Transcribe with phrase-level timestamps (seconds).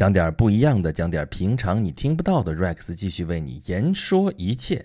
[0.00, 2.54] 讲点不一样的，讲点平常你听不到的。
[2.54, 4.82] Rex 继续为你言说一切。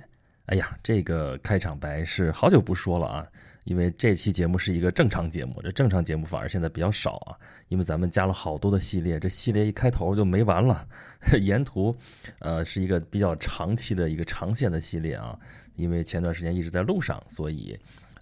[0.47, 3.27] 哎呀，这个开场白是好久不说了啊，
[3.63, 7.37] 因为这期节目是一个正常节目，这正常节目反而现在比较少啊，
[7.69, 10.85] 因为咱们加了好多的系列，这系列一开头就没完了。
[11.39, 11.95] 沿途，
[12.39, 15.39] 呃，是一个比较长期的一个长线的系列啊，
[15.77, 17.73] 因为前段时间一直在路上，所以，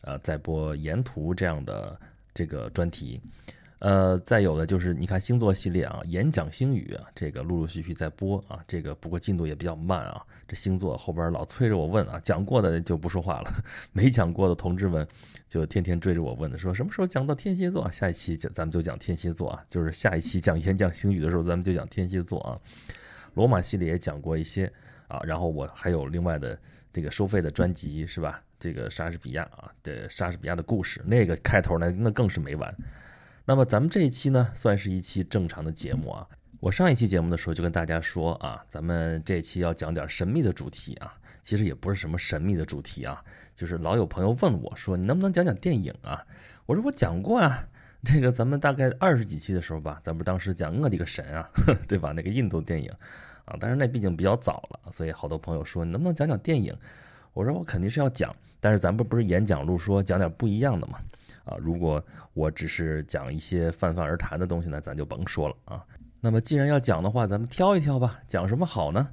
[0.03, 1.99] 呃，在播沿途这样的
[2.35, 3.19] 这个专题。
[3.83, 10.21] 呃，再有的就是你看星座系列啊，演讲星语啊，这个陆陆续续在播啊，这个不过进度也比较慢啊。
[10.47, 13.51] 这星座后边老催着我问啊，讲过的就不说话了，
[13.91, 15.05] 没讲过的同志们
[15.49, 17.91] 就天天追着我问的，说什么时候讲到天蝎座？
[17.91, 22.57] 下一期讲咱们就讲天蝎座啊，就是下一期讲演讲星语的时候，咱们就讲天蝎座啊。
[23.33, 24.71] 罗马系列也讲过一些
[25.09, 26.57] 啊，然后我还有另外的
[26.93, 28.41] 这个收费的专辑是吧？
[28.57, 32.73] 这个莎士比亚啊，这莎士比亚的故事，那个开头呢，那更是没完。
[33.45, 36.27] 那么咱们这一期呢，算是一期正常的节目啊。
[36.61, 41.13] 我上一期节目的时候就跟大家说啊，咱们这期要讲点神秘的主题啊。
[41.41, 43.21] 其实也不是什么神秘的主题啊，
[43.53, 46.25] 就是老有朋友问我说，你能不能讲讲电影啊？
[46.65, 47.67] 我说我讲过啊，
[48.01, 51.49] 这个咱们大概二十几期的时候吧，咱们当时讲我的个神啊，
[51.85, 52.13] 对吧？
[52.13, 52.89] 那个印度电影
[53.43, 56.73] 啊，但是那毕竟比较早了，所以好多朋友说你能不能讲讲电影？
[57.33, 60.97] 我说我肯定是要讲，但是咱不不是演讲录说讲点不一样的嘛。
[61.43, 65.85] 啊，如果我只是讲一些泛泛而谈的东西呢，咱就甭说了啊。
[66.21, 69.09] 那么既然要讲的话，咱们挑一挑吧，讲什么好呢？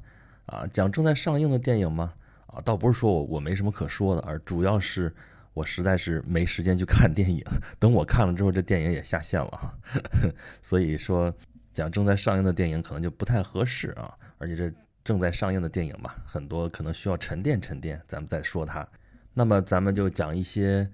[0.46, 2.12] 啊，讲正在上映的电影吗？
[2.46, 5.12] 啊，倒不是说我我没什么可说的，而主要是
[5.54, 7.44] 我实在是没时间去看电影。
[7.80, 9.74] 等我看了之后，这电影也下线了哈。
[10.62, 11.34] 所以说，
[11.72, 14.16] 讲正在上映的电影可能就不太合适啊。
[14.38, 14.72] 而且这
[15.02, 18.86] 正在上映的电影吧，很多可能需要沉淀沉淀，咱们再说它。
[19.34, 20.88] 那么咱们就讲一些。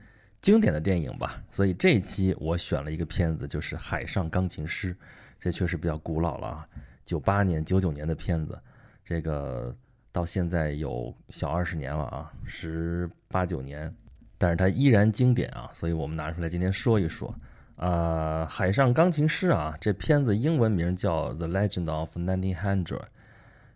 [0.46, 4.94] 经典的电影吧，所以这一期我选了一个片子，就是《海上钢琴师》，
[5.40, 6.68] 这确实比较古老了啊，
[7.04, 8.56] 九八年、九九年的片子，
[9.04, 9.74] 这个
[10.12, 13.92] 到现在有小二十年了啊，十八九年，
[14.38, 17.28] 但是它依然经典啊，所以我们拿出来今天说一说。
[17.74, 22.84] 啊，《海上钢琴师》啊，这片子英文名叫《The Legend of Nineteen Hundred》，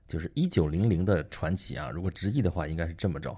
[0.06, 3.36] 就是一九零零的传奇啊，如果直译的话，应该是这么着。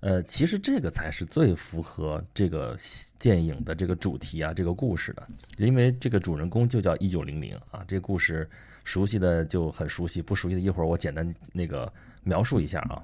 [0.00, 2.78] 呃，其实这个才是最符合这个
[3.18, 7.82] 电影的这个主题啊，这个故事的，因为这个主人公就叫一九零零啊。
[7.88, 8.48] 这故事
[8.84, 11.92] 熟悉的就很熟悉，不熟悉的一会儿我简单那个
[12.22, 13.02] 描述一下啊。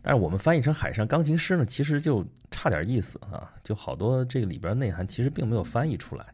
[0.00, 6.24] 但是我们翻译成《海上钢琴师》呢，其实就差点意思啊，就好多这个里边内涵其实并没有翻译出来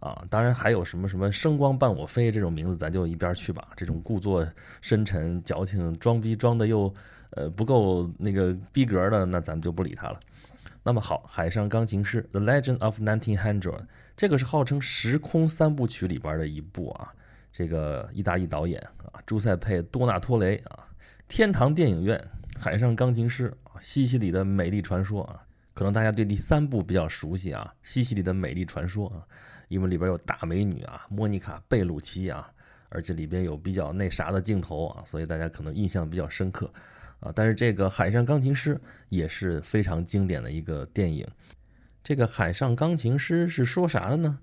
[0.00, 0.22] 啊。
[0.28, 3.68] 当然还有什么什么“声光伴我飞”这种名字，咱就一边去吧。
[3.74, 4.46] 这种故作
[4.82, 6.94] 深沉、矫情、装逼装的又。
[7.36, 10.18] 呃，不够那个逼格的，那咱们就不理他了。
[10.82, 13.86] 那么好，《海上钢琴师》The Legend of Nineteen Hundred，
[14.16, 17.12] 这个是号称时空三部曲里边的一部啊。
[17.52, 20.86] 这个意大利导演啊，朱塞佩·多纳托雷啊，
[21.28, 22.18] 天堂电影院，
[22.60, 25.40] 《海上钢琴师》啊，西西里的美丽传说啊。
[25.72, 29.24] 可能大家对第三部比较熟悉啊，《西西里的美丽传说》啊，
[29.68, 32.48] 因为里边有大美女啊，莫妮卡·贝鲁奇啊，
[32.90, 36.70] 而且里边有比较那啥的镜头啊，所以大家可能印象比较深刻。
[37.24, 38.74] 啊，但是这个《海上钢琴师》
[39.08, 41.26] 也是非常经典的一个电影。
[42.02, 44.38] 这个《海上钢琴师》是说啥的呢？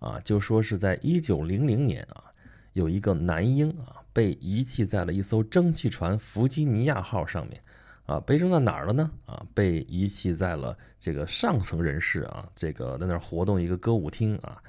[0.00, 2.24] 啊，就说是在一九零零年啊，
[2.72, 7.62] 有一个男婴啊被遗弃在了一艘蒸汽船“弗吉尼亚号”上面，
[8.06, 9.08] 啊，被扔在哪儿了呢？
[9.26, 14.60] 啊，被遗弃在了这个上层人士啊，这个在那儿活动一个歌舞厅啊，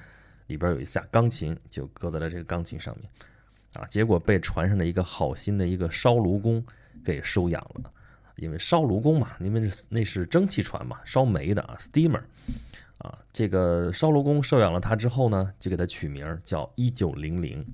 [0.46, 3.10] 里边有一架钢琴，就搁在了这个钢琴上面，
[3.72, 6.64] 啊，结果被船上的一个好心的一个烧炉工。
[7.04, 7.90] 给收养了，
[8.36, 12.22] 因为烧炉工嘛，因为那是蒸汽船嘛，烧煤的啊，steamer，
[12.98, 17.64] 啊，这个烧炉工收养了他之后呢，就给他取名叫一九零零。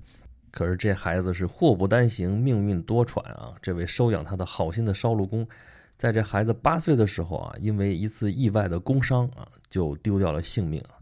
[0.50, 3.52] 可是这孩子是祸不单行，命运多舛啊！
[3.60, 5.44] 这位收养他的好心的烧炉工，
[5.96, 10.94] 在这孩子八岁的时候啊，因为一次意外的工伤啊，就丢掉了性命啊。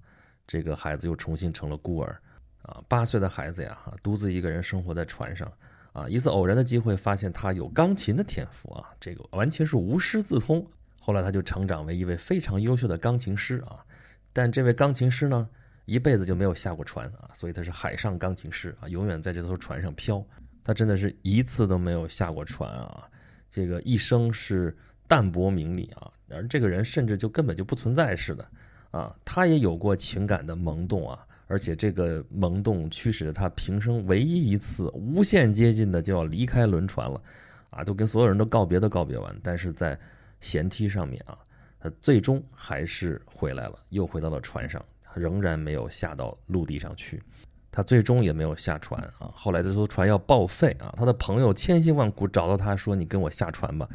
[0.46, 2.18] 这个孩子又重新成了孤儿
[2.62, 2.82] 啊。
[2.88, 5.52] 八岁的孩子呀，独自一个人生活在船上。
[5.92, 10.66] 啊，一次偶然的机会，发现他有钢琴的天赋啊，这个完全是无师自通。
[11.00, 13.84] 后来他就成长为一位非常优秀的钢琴师啊。
[14.32, 15.46] 但这位钢琴师呢，
[15.84, 20.24] 一辈子就没有下过船啊，所以他是海上钢琴师啊，永远在这艘船上飘。
[20.64, 23.06] 他真的是一次都没有下过船啊，
[23.50, 24.74] 这个一生是
[25.06, 28.48] 淡泊名利啊，而这个人甚至就根本就不存在似的
[28.92, 29.14] 啊。
[29.24, 31.26] 他也有过情感的萌动啊。
[31.52, 37.22] 而且这个萌动驱使着他平生唯一一次无限接近的就要离开轮船了，
[37.68, 39.98] 啊，都跟所有人都告别都告别完，但是在
[40.40, 41.36] 舷梯上面啊，
[41.78, 44.82] 他最终还是回来了，又回到了船上，
[45.12, 47.22] 仍然没有下到陆地上去。
[47.70, 49.30] 他最终也没有下船啊。
[49.34, 53.86] 后来这艘船要报废啊，他的朋友千辛万苦找到他说：“你跟我下船吧。”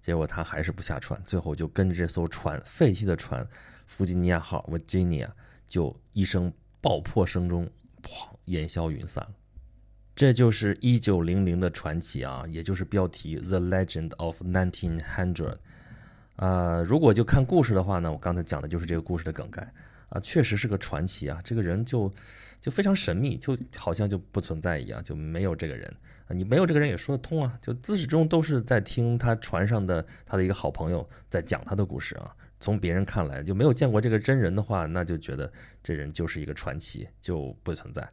[0.00, 3.46] 结果他还是不下船，最后就跟着这艘船废弃的船
[3.86, 5.28] “弗吉尼亚号 ”（Virginia）
[5.66, 6.50] 就一声
[6.82, 7.66] 爆破声中，
[8.02, 9.30] 砰，烟消云散了。
[10.14, 15.54] 这就是一九零零的传奇啊，也就是标题《The Legend of Nineteen Hundred》。
[16.36, 19.72] 呃，如果就看故事的话呢，我刚才讲的就是这个故事的梗概
[20.10, 21.40] 啊，确实是个传奇啊。
[21.42, 22.10] 这个人就
[22.60, 25.88] 就非常神秘，就好像就不存在一样，就没有这个人
[26.26, 26.34] 啊。
[26.34, 32.34] 你没有这个人也说得通啊，就自始至终都是在听他船上的他的一个好朋友在讲他的故事啊。
[32.62, 38.08] 从别人看来就没有见过这个真人的话，那就觉得这人就是一个传奇，就不存在。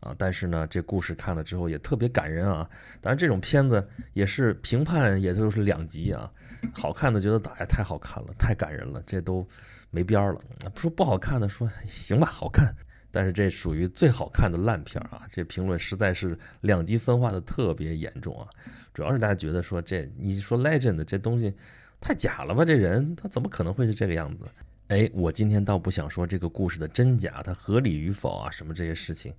[0.00, 2.68] 啊，但是呢，这故事看了之后也特别感人啊。
[3.00, 6.28] 当然，这种片子也是评判也就是两极啊。
[6.72, 9.46] 好看的觉得哎太好看了，太感人了，这都
[9.90, 10.40] 没边儿了。
[10.74, 12.74] 不说不好看的，说行吧，好看。
[13.12, 15.22] 但是这属于最好看的烂片啊。
[15.28, 18.48] 这评论实在是两极分化的特别严重啊。
[18.92, 21.54] 主要是大家觉得说这你说 legend 这东西
[22.02, 22.64] 太假了吧？
[22.64, 24.44] 这人他怎么可能会是这个样子？
[24.88, 29.32] 哎，我今天倒不想说这个故事的真假，它合理与否啊，什么这些事情。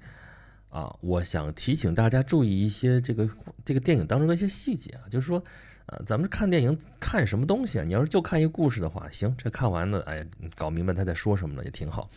[0.70, 3.30] 啊，我想提醒大家注意一些这个
[3.64, 5.44] 这个电影当中的一些细节啊，就是说，
[5.86, 7.84] 呃，咱们看电影看什么东西啊？
[7.84, 10.26] 你要是就看一个故事的话，行，这看完了，哎，
[10.56, 12.10] 搞明白他在说什么了也挺好。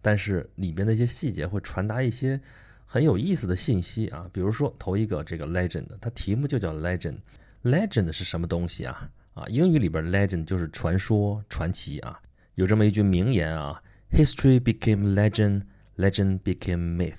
[0.00, 2.40] 但是里边的一些细节会传达一些
[2.86, 9.10] 很有意思的信息啊，比如说头一个这个 legend，它题目就叫 legend，legend 是什么东西啊？
[9.34, 12.18] 啊，英语里边 legend 就是传说、传奇啊。
[12.54, 13.82] 有这么一句名言啊
[14.12, 17.18] ，history became legend，legend became myth。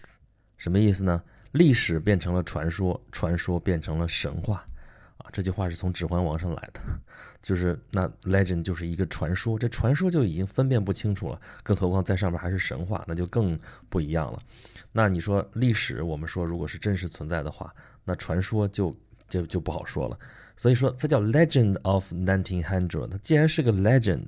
[0.58, 1.22] 什么意思呢？
[1.52, 4.66] 历史变成了传说，传说变成了神话，
[5.18, 6.82] 啊，这句话是从《指环王》上来的，
[7.42, 13.58] 就是那 legend 就是一个传说，这传说就已经分辨不清楚了，更何况在上面还是神话，那就更
[13.90, 14.40] 不一样了。
[14.92, 17.74] 那你说历史，我们说如果是真实存在的话，
[18.04, 18.94] 那传说就
[19.28, 20.18] 就就不好说了。
[20.56, 24.26] 所以说，它叫 Legend of Nineteen Hundred，它既然是个 legend。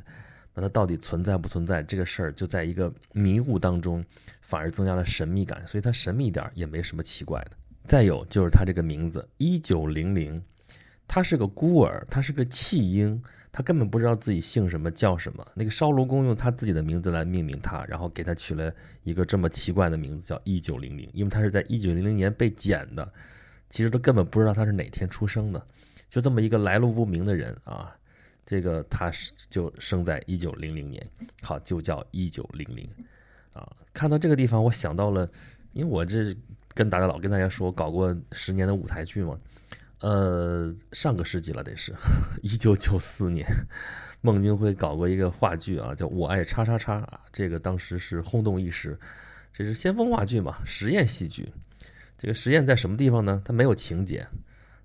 [0.60, 4.04] 那它到底存在不存在这个事儿，就在一个迷雾当中，
[4.42, 7.52] 反而增加了神秘感，所以它神秘一点也没什么奇怪的。
[7.84, 10.42] 再有就是它这个名字一九零零，
[11.08, 13.22] 他是个孤儿，他是个弃婴，
[13.52, 15.46] 他根本不知道自己姓什么叫什么。
[15.54, 18.74] 那个烧炉工用他自己的名字来命名他，然后给他取了
[19.04, 23.08] 一个这么奇怪的名字叫一九零零，因为他是在一九零零年被捡的，
[23.70, 25.68] 其实他根本不知道他是哪天出生的，
[26.10, 27.94] 就这么一个来路不明的人啊。
[28.46, 31.06] 这个他是就生在一九零零年，
[31.42, 32.90] 好，就叫一九零零，
[33.52, 35.30] 啊，看到这个地方，我想到了，
[35.74, 36.34] 因为我这
[36.74, 39.38] 跟大家老跟大家说，搞过十年的舞台剧嘛，
[40.00, 41.94] 呃，上个世纪了，得是
[42.42, 43.46] 一九九四年，
[44.22, 48.98] 孟京辉搞过一个话剧啊，叫《我爱叉叉叉》啊，这个当时是轰动一时，
[49.52, 51.52] 这是先锋话剧嘛，实验戏剧，
[52.18, 53.42] 这个实验在什么地方呢？
[53.46, 54.26] 它没有情节，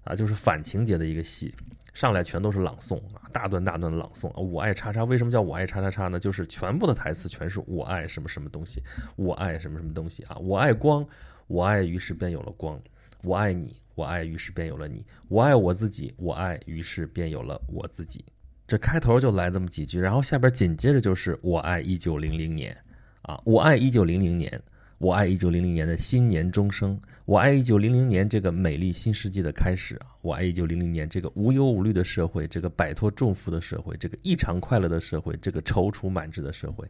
[0.05, 1.55] 啊，就是反情节的一个戏。
[1.95, 4.37] 上来全都是朗诵啊，大段大段的朗诵啊！
[4.37, 6.19] 我爱叉叉，为什么叫我爱叉叉叉呢？
[6.19, 8.83] 就是全部的台词全是我爱什么什么东西，
[9.17, 10.37] 我爱什么什么东西啊！
[10.37, 11.07] 我爱光，
[11.49, 12.81] 我爱于是便有了光，
[13.25, 18.25] 我爱你，我爱于是便有了你，我爱我自己，我爱于是便有了我自己。
[18.67, 22.75] 这开头就来这么几句，然后下边紧接着就是我爱一九零零年
[23.21, 24.61] 啊，我爱一九零零年。
[24.97, 30.07] 我爱一九零零年的新年钟声，我爱一九零零年这个美丽新世纪的开始啊！
[30.23, 36.85] 我爱一九零零年这个无忧无虑的社会，这个摆脱重负的社会，这个异常快乐的社会，这个踌躇满志的社会，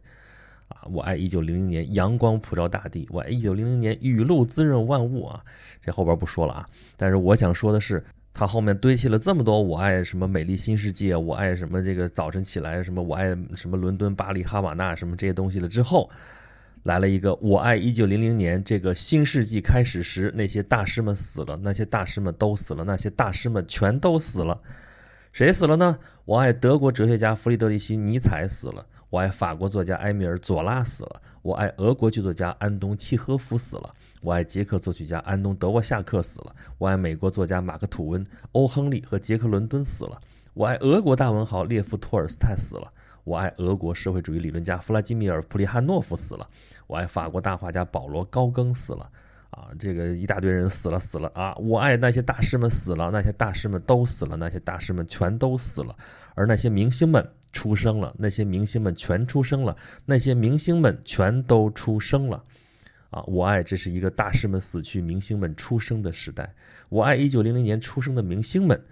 [0.69, 0.89] 啊！
[0.91, 5.39] 我爱一九零零年阳光普照大地，我爱一九零零年雨露滋润万物啊！
[5.79, 16.09] 这后边不说了啊，但是我想说的是，它后面堆砌了这么多我爱什么美丽新世纪啊，我爱什么这个早晨起来什么我爱什么伦敦巴黎哈瓦那什么这些东西了之后。
[16.83, 24.59] 来了一个，我爱一九零零年这个新世纪开始时，那些大师们死了，那些大师们都死了，那些大师们全都死了，
[25.31, 25.97] 谁死了呢？
[26.25, 40.19] 我爱德国哲学家弗里德里希·尼采死了，我爱法国作家埃米尔·佐拉死了，我爱俄国剧作家安东·契诃夫死了，我爱捷克作曲家安东·德沃夏克死了，我爱美国作家马克·吐温、欧·亨利和杰克·伦敦死了，
[40.53, 42.91] 我爱俄国大文豪列夫·托尔斯泰死了。
[43.23, 46.49] 我爱俄国社会主义理论家弗拉基米尔·普里汉诺夫死了，
[46.87, 49.09] 我爱法国大画家保罗·高更死了，
[49.51, 51.55] 啊，这个一大堆人死了死了啊！
[51.55, 55.95] 我爱那些大师们死了，那些大师们都死了，那些大师们全都死了，
[56.35, 62.43] 而那些明星们出生了，那些明星们全出生了，那些明星们全都出生了，
[63.09, 63.23] 啊！
[63.27, 66.53] 我爱这是一个大师们死去、明星们出生的时代，
[66.89, 68.83] 我爱一九零零年出生的明星们，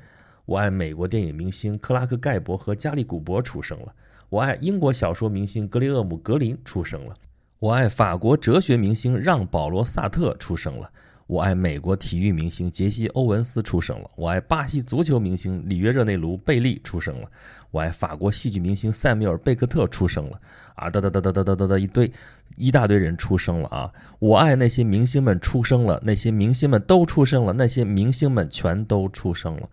[0.45, 3.93] 我爱美国电影明星克拉克·盖博和加利·古博出生了。
[4.31, 7.13] 我爱英国小说明星格里厄姆·格林出生了，
[7.59, 10.89] 我爱法国哲学明星让·保罗·萨特出生了。
[11.27, 14.09] 我爱美国体育明星杰西·欧文斯出生了。
[14.15, 17.29] 我爱巴西足球明星里约热内卢·贝利出生了。
[17.71, 20.39] 我爱法国戏剧明星塞缪尔·贝克特出生了。
[20.75, 22.09] 啊，哒哒哒哒哒哒哒哒，一堆，
[22.55, 23.91] 一大堆人出生了啊！
[24.19, 29.69] 我爱那些明星们出生了，那些明星们都出生了，那些明星们全都出生了。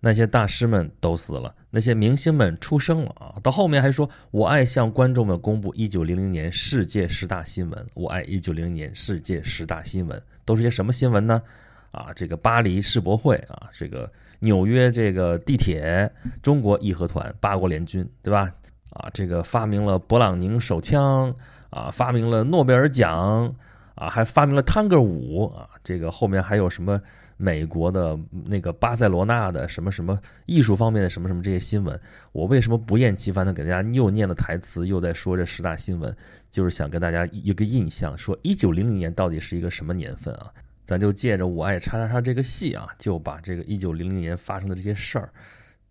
[0.00, 3.36] 那些大师们都死了，那些明星们出生了啊！
[3.42, 7.86] 到后面还说，我爱向观众们公布一九零零年世界十大新闻。
[7.92, 11.42] 我爱一九零零年世界十大新闻都是些什么新闻呢？
[11.90, 18.50] 啊，这个巴黎世博会啊，这个纽约这个地铁，中国义和团，八国联军，对吧？
[18.90, 21.34] 啊，这个发明了勃朗宁手枪
[21.68, 23.54] 啊，发明了诺贝尔奖
[23.96, 26.98] 啊，还发明了探戈舞啊，这个后面还有什么？
[27.42, 31.98] 美国的那个巴塞罗那的什么什么艺术方面的什么什么这些新闻，
[32.32, 36.14] 我为什么不厌其烦的给大家又念了台词，又在说这十大新闻，
[36.50, 40.52] 就是想跟大家一个印象，说一九零零年到底是一个什么年份啊？
[40.84, 45.30] 咱就借着我爱叉叉叉这个戏啊，就把这个一九零零年发生的这些事儿，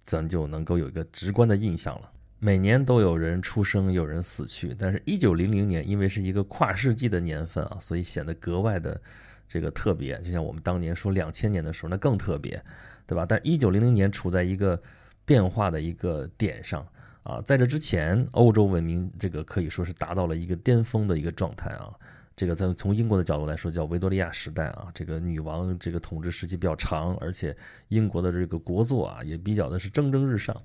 [0.06, 2.12] 咱就能够有一个直观的印象了。
[2.38, 9.02] 每年都有人出生，有人死去，但是一九零零年因为是一个跨世纪的年份啊，所以显得格外的。
[9.50, 12.64] 这个特别，就像我们当年说两千年的时候，那更特别，
[13.06, 13.26] 对吧？
[13.28, 14.80] 但一九零零年处在一个
[15.26, 16.88] 变化的一个点上
[17.24, 21.92] 啊，在这之前，欧洲文明这个可以说是达到了一个巅峰的一个状态啊。
[22.36, 27.54] 这个在从英国的角度来说，叫维多利亚时代啊，这个女王这个统治时期比较长，而且
[27.90, 30.56] 英国的这个国作啊也比较的是蒸蒸日上。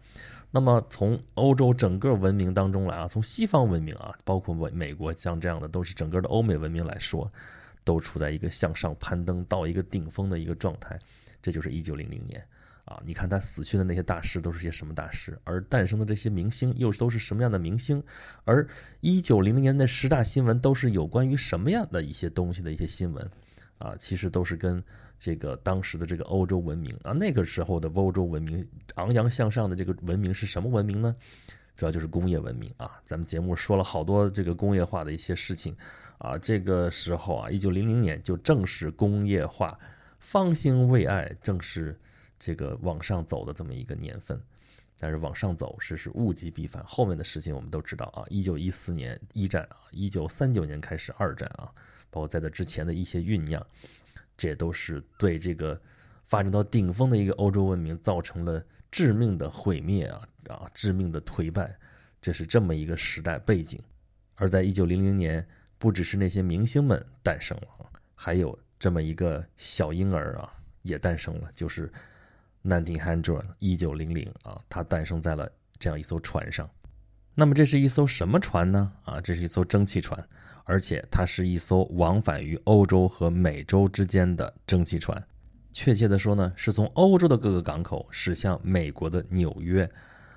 [0.52, 7.28] 那么从欧洲整个文明当中来啊，从西方文明啊，包括美美国像这样的，都是整个的欧美文明来说。
[7.84, 10.98] 都处在一个向上攀登到一个顶峰的一个状态，
[11.42, 12.42] 这就是一九零零年
[12.86, 13.00] 啊！
[13.04, 18.02] 你看他死去的那些大师都是些什么大师，而诞生的这些明星又都是什么样的明星？
[18.44, 18.66] 而
[19.00, 23.30] 一九零零年的十大新闻都是有关于什么样的一些东西的一些新闻
[23.78, 23.94] 啊？
[23.98, 24.82] 其实都是跟
[25.18, 31.14] 这个当时的这个欧洲文明啊，那个时候的欧洲文明昂扬向上的这个文明是什么文明呢？
[31.76, 33.00] 主要就是工业文明啊！
[33.04, 35.76] 咱们节目说了好多这个工业化的一些事情。
[36.24, 39.78] 啊，这个时候啊，一九零零年就正是工业化
[40.18, 42.00] 方兴未艾，正是
[42.38, 44.40] 这个往上走的这么一个年份。
[44.98, 48.24] 但是往上走是是物极必反，后面的事情我们都知道啊。
[48.30, 51.68] 一九一四年一战啊，一九三九年开始二战啊，
[52.10, 53.64] 包括在这之前的一些酝酿，
[54.34, 55.78] 这都是对这个
[56.24, 61.76] 发展到顶峰的一个欧洲文明造成了致命的毁灭啊啊，致命的颓败。
[62.22, 63.78] 这是这么一个时代背景。
[64.36, 65.46] 而在一九零零年。
[65.84, 67.68] 不只是那些明星们诞生了
[68.14, 70.50] 还有这么一个小婴儿啊，
[70.80, 71.92] 也诞生了，就是
[72.62, 75.46] 1900 1900啊，它诞生在了
[75.78, 76.66] 这样一艘船上。
[77.34, 78.90] 那么这是一艘什么船呢？
[79.04, 80.26] 啊，这是一艘蒸汽船，
[80.64, 85.22] 而且它是一艘往返于欧洲和美洲之间的蒸汽船。
[85.74, 89.86] 确切的说呢，是从欧洲的各个港口驶向美国的纽约。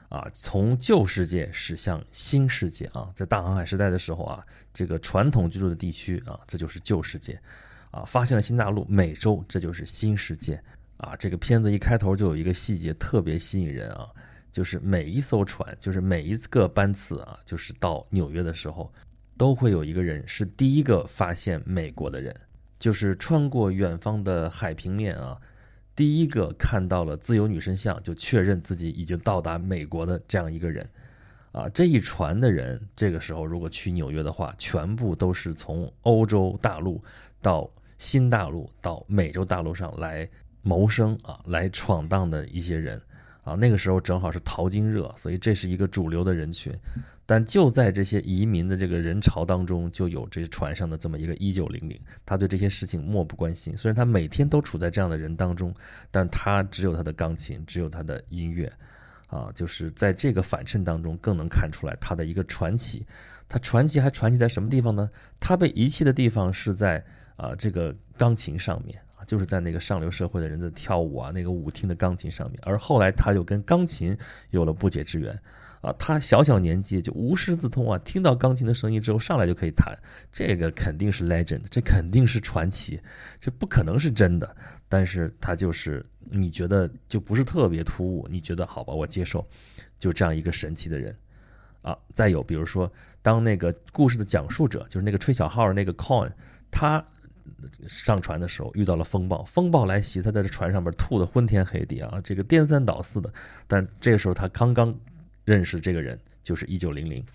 [0.09, 7.37] 啊，从旧世界驶向新世界啊，在大航海时代的时候啊，这个传统居住的地区啊，这就是旧世界，
[7.91, 10.61] 啊，发现了新大陆美洲，这就是新世界
[10.95, 11.13] 啊。
[11.17, 14.07] 这个片子一开头就有一个细节特别吸引人啊，
[14.49, 18.89] 就是每一艘船，就是每一个班次啊，就是到纽约的时候，
[19.35, 22.33] 都会有一个人是第一个发现美国的人，
[22.79, 25.37] 就是穿过远方的海平面啊。
[25.97, 30.87] 第一个看到了自由女神像，就确认自己已经到达美国的这样一个人，
[31.51, 37.03] 啊，这一船的人，这个时候如果去纽约的话，全部都是从欧洲大陆
[37.41, 40.29] 到新大陆到美洲大陆上来
[40.61, 43.01] 谋生啊，来闯荡的一些人，
[43.43, 46.71] 啊，那个时候正好是淘金热，所以这是一个主流的人群。
[47.29, 53.75] 但就在这些移民的这个人潮当中，就有这船上的这么一个一九零零，他对这些事情漠不关心。
[53.75, 55.75] 虽然他每天都处在这样的人当中，
[56.09, 58.71] 但他只有他的钢琴，只有他的音乐，
[59.27, 63.05] 啊，就是在这个反衬当中，更能看出来他的一个传奇。
[63.49, 65.09] 他传奇还传奇在什么地方呢？
[65.37, 67.03] 他被遗弃的地方是在
[67.35, 72.59] 啊这个钢琴上面啊，就是在那个上流社会的人的跳舞啊那个舞厅的钢琴上面。
[72.63, 74.17] 而后来他又跟钢琴
[74.51, 75.37] 有了不解之缘。
[75.81, 77.97] 啊，他小小年纪就无师自通啊！
[77.99, 79.95] 听到钢琴的声音之后，上来就可以弹，
[80.31, 82.99] 这个肯定是 legend，这肯定是传奇，
[83.39, 84.55] 这不可能是真的。
[84.89, 89.47] 但是他就是你觉得就不是特别突兀，你觉得好吧，我接受，
[89.99, 91.15] 就这样一个神奇的人
[91.83, 91.95] 啊。
[92.11, 92.91] 再有比如说，
[93.21, 96.31] 当那个故事的讲述者，就是那个吹小号的那个 Coin，
[96.71, 97.05] 他
[97.87, 103.31] 上船的时候遇到了风暴，风暴来袭，他在这船上面吐的昏天黑地啊，这个颠三倒四的。
[103.67, 104.93] 但这个时候他刚刚。
[105.47, 107.25] 认识这个人就是一九零零，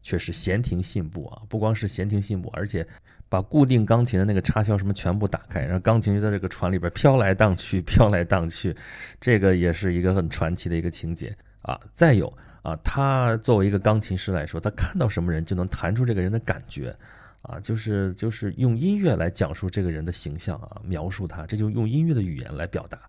[0.00, 1.42] 却是闲庭信步啊！
[1.48, 2.86] 不光是闲庭信步，而且
[3.28, 8.72] 把固定钢琴的那个插销什么全部打开，然后钢琴就在这个船里边飘来荡去，飘来荡去，
[9.20, 11.76] 这个也是一个很传奇的一个情节啊！
[11.92, 12.32] 再有
[12.62, 16.94] 啊，他作为一个钢琴师来说，他看到什么人就能弹出这个人的感觉
[17.42, 23.00] 啊，就是就是用音乐来讲述这个人的形象啊，描述他，这就用音乐的语言来表达。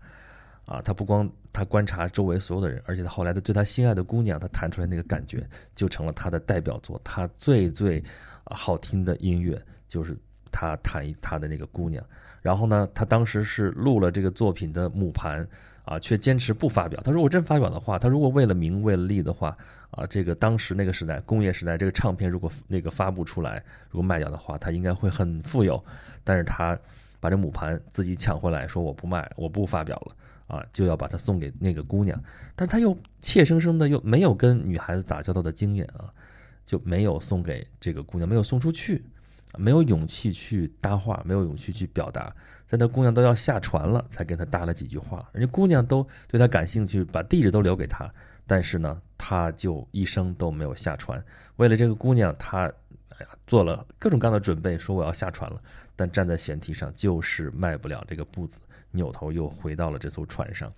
[0.67, 7.00] 啊，他不光他观察周围所有的人，而且他后来的对他心爱的姑娘，他弹出来那个感觉，就成了他的代表作。
[7.05, 8.03] 他最最
[8.43, 10.15] 好听的音乐就是
[10.51, 12.03] 他弹他的那个姑娘。
[12.41, 15.47] 然后呢，他当时是录了这个作品的母盘
[15.86, 17.01] 啊，却坚持不发表。
[17.01, 19.55] 他如果真发表的话，他如果为了名为了利的话
[19.89, 25.81] 啊，这个当时那个时代工业时代，这个唱片如果那个发布出来，如果卖掉的话，他应该会很富有。
[26.25, 26.77] 但是他
[27.21, 30.13] 把这母盘自己抢回来，说我不卖，我不发表了。
[30.48, 32.22] 啊，就要把它送给那个姑娘，
[32.56, 36.12] 但是他又怯生生的又没有跟女孩子打交道的经验啊，
[36.63, 39.04] 就没有送给这个姑娘，没有送出去，
[39.58, 42.34] 没有勇气去搭话，没有勇气去表达，
[42.66, 48.10] 在那姑娘都要下船了，才跟他搭了几句话，人家姑娘都对他感兴趣，把地址都留给他，
[48.46, 51.22] 但是呢，他就一生都没有下船。
[51.58, 52.72] 为了这个姑娘，他
[53.10, 55.62] 哎呀做了各种各样的准备，说我要下船了，
[55.96, 58.60] 但站在舷梯上就是迈不了这个步子。
[58.98, 60.74] 扭头又回到了这艘船上，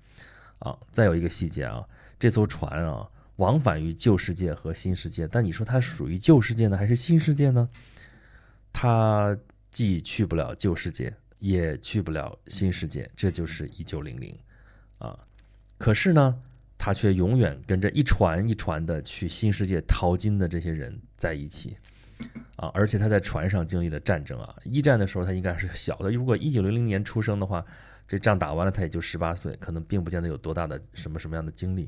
[0.60, 1.84] 啊，再有一个细节啊，
[2.20, 7.68] 这艘船啊，往返于旧世界和新世界，但你说它属于旧世界呢，还是新世界呢？
[8.72, 9.36] 它
[9.72, 14.38] 既去不了旧世界，也去不了新世界，这就是一九零零，
[15.00, 15.18] 啊，
[15.80, 16.40] 可是呢，
[16.78, 21.76] 它却永远跟着一船一船的去新世界淘金的这些人在一起。
[22.58, 24.54] 啊，而且他在船上经历了战争啊。
[24.66, 27.66] 一战的时候他应该是小的，如果一九零零年出生的话，
[28.10, 31.88] 这仗打完了他也就十八岁，可能并不见得有多大的什么什么样的经历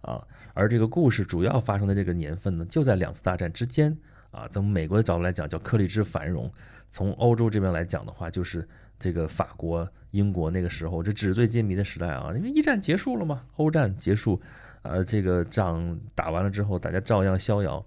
[0.00, 0.26] 啊。
[0.54, 3.94] 而这个故事主要发生的这个年份呢，就在两次大战之间
[4.30, 4.48] 啊。
[4.48, 6.48] 从美国的角度来讲，叫克利之繁荣；
[6.90, 8.66] 从欧洲这边来讲的话，就是
[8.98, 12.32] 这个法国、英国那个时候这纸醉金迷的时代啊。
[12.34, 14.40] 因为一战结束了嘛，欧战结束，
[14.80, 17.84] 呃，这个仗打完了之后，大家照样逍遥。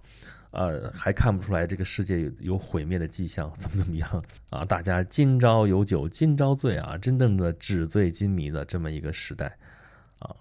[0.52, 4.64] 呃，还看不出来这个世界有有毁灭的迹象，怎么怎么样啊？
[4.64, 9.56] 大家今朝有酒今朝醉啊，真正的纸醉金迷的这么一个时代
[10.18, 10.36] 啊。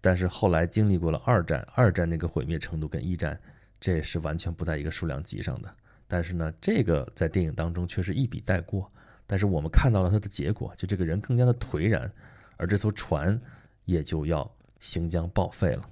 [0.00, 3.38] 但是后来经历过了二战，二战那个毁灭程度跟一战，
[3.80, 5.68] 这也是完全不在一个数量级上的。
[6.06, 8.90] 但是呢，这个在电影当中却是一笔带过。
[9.26, 12.10] 但是我们看到了它的结果，就这个人更加的颓然，
[12.56, 13.40] 而这艘船
[13.84, 15.82] 也就要行将报废了。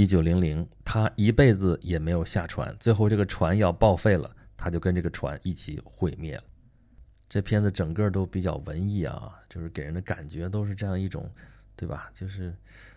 [0.00, 6.44] 一九零零，他一辈子也没有下船，最后这个船要报废了，他就跟这个船一起毁灭了。
[7.28, 11.28] 这片子整个都比较文艺啊，就是给人的感觉都是这样一种，
[11.74, 12.08] 对吧？
[12.14, 12.54] 就是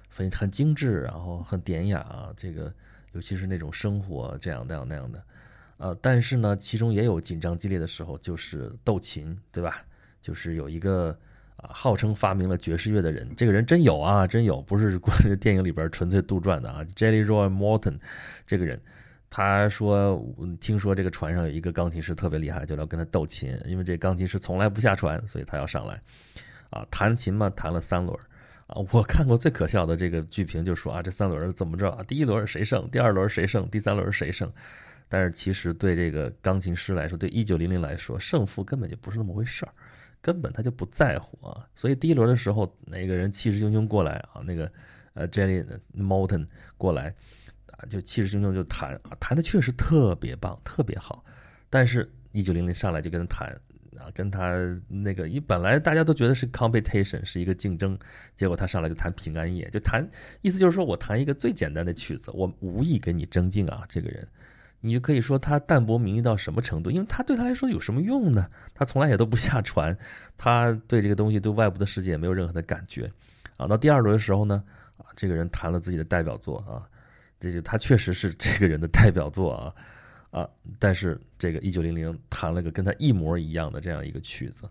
[0.09, 2.31] 很很精致，然后很典雅啊。
[2.37, 2.71] 这个
[3.13, 5.23] 尤其是那种生活这样那样那样的，
[5.77, 9.83] 呃，但是呢，其中也有紧张激烈的时候，就是斗琴，对吧？
[10.21, 11.17] 就是有一个。
[11.61, 14.99] 啊，号称发明了爵士乐的人，这个人真有啊，真有，不是
[15.37, 16.83] 电影里边纯粹杜撰的啊。
[16.95, 17.93] Jelly Roy Morton
[18.45, 18.81] 这个人，
[19.29, 20.19] 他说
[20.59, 26.01] 听说这个船上有一个钢琴师特别厉害，就要跟他斗琴，因为这钢琴师从来不下船，所以他要上来。
[26.71, 28.17] 啊，弹琴嘛，弹了三轮。
[28.67, 32.03] 啊，我看过最可笑的这个剧评，就说啊，这三轮怎么着？
[32.07, 32.89] 第一轮谁胜？
[32.89, 33.67] 第二轮谁胜？
[33.69, 34.51] 第三轮谁胜？
[35.09, 39.73] 但是其实对这个钢琴师来说，对一九零零来说，胜负根本就不是那么回事儿。
[40.21, 44.71] 根本他就不在乎啊，所以第一轮的时候，那个人气势汹汹过来啊，那个
[45.13, 45.65] 呃，Jelly
[45.97, 46.45] Morton
[46.77, 47.13] 过来
[47.67, 51.25] 啊，就气势汹汹就弹啊，弹的确实特别棒，特别好。
[51.69, 53.49] 但是，一九零零上来就跟他弹
[53.97, 54.55] 啊，跟他
[54.87, 57.97] 那个一本来大家都觉得是 competition 是一个竞争，
[58.35, 60.07] 结果他上来就弹平安夜，就弹，
[60.41, 64.27] 意思就是说我弹一个最简单的曲子，我无意跟你争竞啊，这个人。
[64.83, 66.89] 你就可以说他淡泊名利到什么程度？
[66.89, 68.49] 因为他对他来说有什么用呢？
[68.73, 69.95] 他从来也都不下船，
[70.35, 73.09] 他对这个东西对外部的世界也没有任何的感觉
[73.57, 73.67] 啊。
[73.67, 74.63] 到第二轮的时候呢，
[74.97, 76.81] 啊，这个人弹了自己的代表作啊，
[77.39, 79.75] 这就他确实是这个人的代表作啊
[80.31, 80.49] 啊。
[80.79, 84.67] 但是这个一九零零弹了个跟他一模一样的这样一个曲子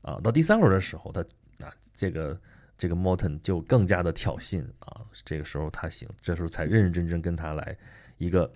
[0.00, 0.20] 啊。
[0.22, 1.20] 到第三轮的时候，他
[1.66, 2.38] 啊这个
[2.78, 5.02] 这个 Morton 就更加的挑衅啊。
[5.24, 7.76] 这个时候他行，这时候才认认真真跟他来
[8.18, 8.48] 一个。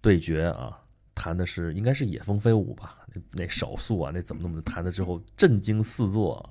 [0.00, 0.80] 对决啊，
[1.14, 2.98] 弹的是应该是野蜂飞舞吧？
[3.32, 6.48] 那手速啊，那怎么那么弹的之后震惊四座，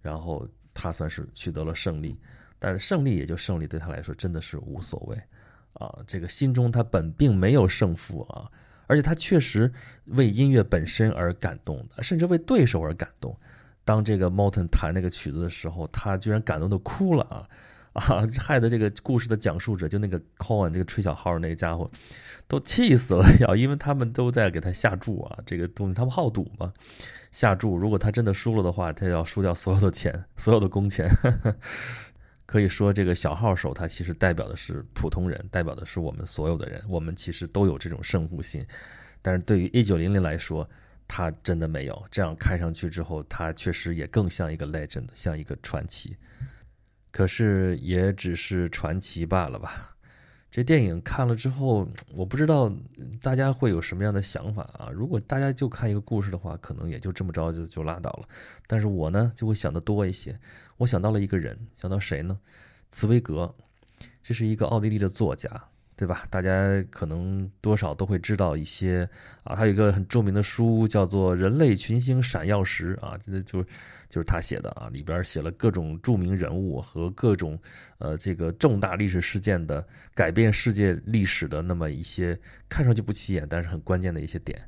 [0.00, 2.18] 然后他算是取得了胜利。
[2.58, 5.16] 但是胜利也就胜利，对他来说真的是无所谓
[5.74, 5.98] 啊。
[6.06, 8.50] 这个心中他本并没有胜负啊，
[8.86, 9.72] 而且他确实
[10.06, 13.36] 为音乐本身而感动，甚至为对手而感动。
[13.84, 17.48] 当这个 Morton 弹那个曲子的时候，他居然感动的哭了啊
[17.98, 21.90] 啊，害得这个故事的讲述者就那个 Cohen 这个吹小号那个家伙
[22.46, 26.72] 都气死了要，因为他们都在给他下注啊，这个东西他们好赌嘛，
[27.30, 31.08] 下注如果他真的输了的话，他要输掉所有的钱，所有的工钱。
[32.46, 38.66] 可以说，这个小号手他其实代表的是普通人，代表的是我们所有的人，我们其实都有这种胜负心。
[39.20, 40.66] 但是对于一九零零来说，
[41.06, 42.06] 他真的没有。
[42.10, 46.16] 这样看上去之后，他确实也更像一个 legend，像一个传奇。
[47.10, 49.94] 可是也只是传奇罢了吧。
[50.50, 52.72] 这电影看了之后，我不知道
[53.20, 54.88] 大家会有什么样的想法啊？
[54.92, 58.28] 如果大家就看一个故事的话，可能也就这么着就就拉倒了。
[58.66, 60.36] 但是我呢，就会想的多一些。
[60.78, 62.38] 我想到了一个人，想到谁呢？
[62.90, 63.54] 茨威格，
[64.22, 65.50] 这是一个奥地利的作家，
[65.94, 66.26] 对吧？
[66.30, 66.50] 大家
[66.90, 69.08] 可能多少都会知道一些
[69.44, 69.54] 啊。
[69.54, 73.62] 他有一个很著名的书，叫做《人类群星闪耀时》啊，这就。
[74.08, 77.58] 就是他写的啊，里边写了各种著名人物和各种
[77.98, 84.58] 呃这个重大历史事件的改变世界历史的那么一些看上去不起眼，但是很关键的一些点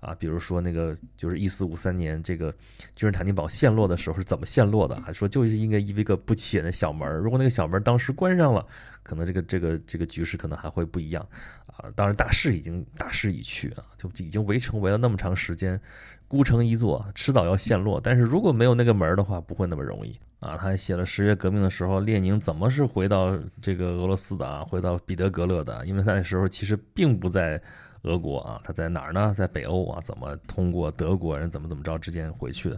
[0.00, 2.50] 啊，比如说那个就是一四五三年这个
[2.94, 8.64] 君士坦丁堡陷落的时候是怎么陷落的，还说就是应该一个不起眼的小门，如果那个小门当时关上了，
[9.02, 11.28] 可能这个这个这个局势可能还会不一样
[11.66, 11.90] 啊。
[11.94, 15.78] 当然大势已经大势已去啊，就已经围城围了那么长时间。
[16.28, 17.98] 孤城一座，迟早要陷落。
[18.00, 20.56] 但是如果没有那个门的话，不会那么容易啊！
[20.56, 24.62] 他还写了十月革命的时候，列宁怎么是回到这个俄罗斯的啊？
[24.62, 25.84] 回到彼得格勒的？
[25.86, 27.60] 因为那时候其实并不在
[28.02, 29.32] 俄国啊，他在哪儿呢？
[29.34, 30.00] 在北欧啊？
[30.04, 32.76] 怎么通过德国人怎么怎么着之间回去的？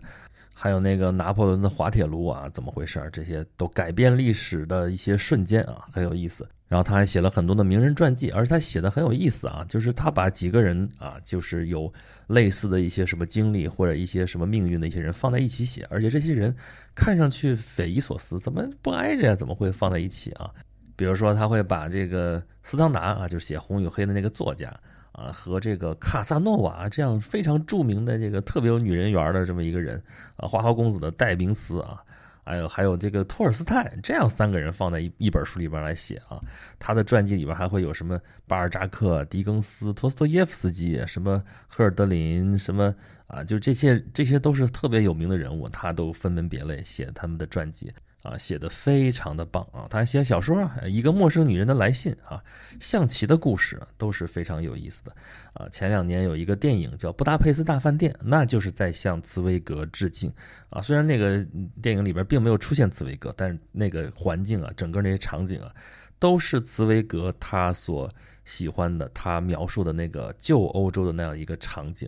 [0.53, 3.09] 还有那个拿破仑的滑铁卢啊，怎么回事？
[3.13, 6.47] 这些都改变历史的一些瞬间啊，很有意思。
[6.69, 11.93] 然后他还写了很多的名人传记，而且他写的很有意思啊，就是他把几个人啊，就是有
[12.29, 16.55] 类似的一些什么经历或者一些什么命运的一些人放在一起写，而且这些人
[16.95, 19.35] 看上去匪夷所思，怎么不挨着呀？
[19.35, 20.49] 怎么会放在一起啊？
[20.95, 24.73] 比如说他会把这个斯汤达啊，就是写《红与黑》的那个作家
[25.13, 30.03] 啊，和这个卡萨诺瓦这样非常著名的这个特别有女人缘的这么一个人
[30.37, 32.03] 啊，花花公子的代名词啊。
[32.43, 36.41] 还有还有这个托尔斯泰，这样三个人放在一一本书里边来写啊，
[36.81, 38.19] 他的传记里边还会有什么
[38.49, 42.93] 巴尔扎克、狄更斯、托斯托耶夫斯基，什么赫尔德林，什么
[43.29, 47.93] 啊，就这些这些都是特别有名的人物，他都分门别类写他们的传记。
[48.23, 49.87] 啊，写的非常的棒啊！
[49.89, 52.43] 他还写小说啊，一个陌生女人的来信啊，
[52.79, 55.17] 象棋的故事都是非常有意思的
[55.55, 55.67] 啊。
[55.71, 60.31] 前两年有一个电影叫《布达佩斯大饭店》，那就是在向茨威格致敬
[60.69, 60.83] 啊。
[60.83, 61.43] 虽然那个
[61.81, 65.75] 电影里边并没有出现茨威格，但是那个环境啊，整个那些场景啊，
[66.19, 68.11] 都是茨威格他所
[68.45, 72.07] 喜欢的，他描述的那个旧欧洲的那样一个场景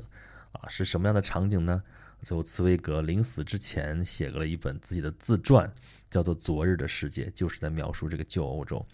[0.53, 1.83] 啊，是什么样的场景呢？
[2.21, 5.69] 最后，茨威格临死之前写了一本自己的自传，
[6.13, 8.87] 叫做《昨日的世界》，就是在描述这个旧欧洲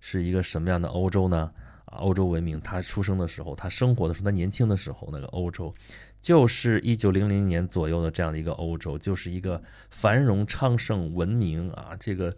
[0.00, 1.52] 是一个什么样的欧洲呢？
[1.84, 5.72] 啊，欧洲文明，他出生的时候，他生活的时候，他年轻的时候，那个欧洲
[6.22, 12.34] 就是一九零零年左右的这样的一个欧洲，就是一个繁荣昌盛、文明啊，这个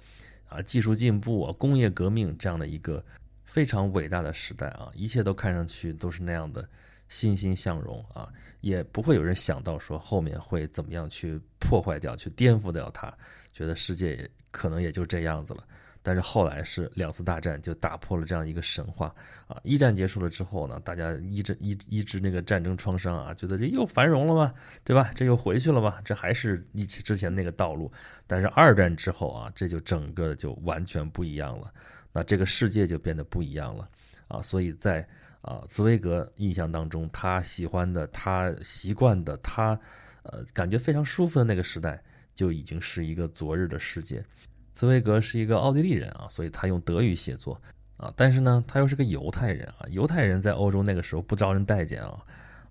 [0.49, 3.05] 啊技术进步啊、工业革命这样的一个
[3.45, 6.69] 非常伟大的时代啊，一切都看上去都是那样的。
[7.07, 13.15] 欣欣向荣啊，也不会有人想到说后面会怎么样去破坏掉、去颠覆掉它，
[13.55, 15.65] 觉得世界可能也就这样子了。
[16.03, 19.07] 但是后来是两次大战就打破了这样一个神话
[19.47, 19.59] 啊！
[19.63, 24.53] 一战结束了之后呢，大家医治医医治那个战争创伤啊，觉得这又繁荣了吗？
[24.85, 25.11] 对吧？
[25.15, 25.99] 这又回去了吗？
[26.05, 27.91] 这还是一起之前那个道路。
[28.27, 31.73] 但是二战之后啊，这就整个就完全不一样了，
[32.13, 33.89] 那这个世界就变得不一样了
[34.29, 34.43] 啊！
[34.43, 35.09] 所以在
[35.41, 39.79] 啊，茨威格印象当中，他喜欢的、他习惯的、他
[40.25, 42.03] 呃感觉非常舒服的那个时代，
[42.35, 44.23] 就已经是一个昨日的世界。
[44.73, 47.61] 茨威格是一个奥地利人啊，所以他用德语写作
[47.97, 52.19] 啊，但是呢，他又是个犹太人啊，犹太人在欧洲那个时候不招人待见啊，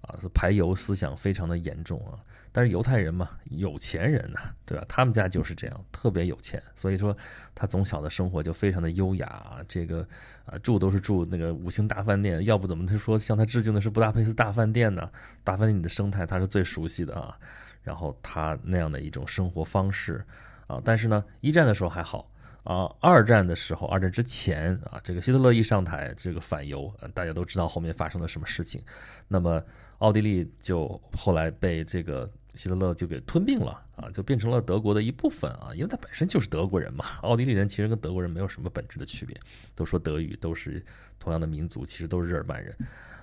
[0.01, 2.19] 啊，排犹思想非常的严重啊。
[2.55, 4.85] 但是犹太人嘛，有钱人呐，对吧？
[4.87, 7.15] 他们家就是这样，特别有钱，所以说
[7.55, 9.57] 他从小的生活就非常的优雅啊。
[9.67, 10.05] 这个
[10.45, 15.09] 啊，住都是住那个五星大饭店，要不怎么他说向他致敬的是布达佩斯大饭店呢？
[15.43, 17.39] 大饭店里的生态他是最熟悉的啊。
[17.83, 20.23] 然后他那样的一种生活方式
[20.67, 22.31] 啊，但是呢，一战的时候还好
[22.63, 28.81] 啊，二战的时候，二战之前啊，这个希特勒一上台，这个反犹，大家都知道后面发生了什么事情。
[29.27, 29.63] 那么
[29.99, 32.29] 奥地利就后来被这个。
[32.55, 37.03] 希特勒就给吞并了啊，就变成了德国的一部分啊，因为他本身就是德国人嘛。
[37.23, 39.35] 奥地利人其实跟德国人没有什么本质的区别，
[39.73, 40.85] 都说德语，都是
[41.17, 42.77] 同样的民族，其实都是日耳曼人。